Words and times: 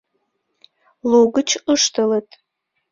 Лугыч 1.09 1.49
ыштылыт. 1.73 2.27